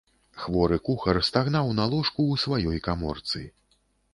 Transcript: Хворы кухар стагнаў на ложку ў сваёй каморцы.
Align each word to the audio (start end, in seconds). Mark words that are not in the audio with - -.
Хворы 0.43 0.77
кухар 0.87 1.19
стагнаў 1.27 1.69
на 1.81 1.85
ложку 1.93 2.21
ў 2.31 2.35
сваёй 2.45 2.83
каморцы. 2.89 3.47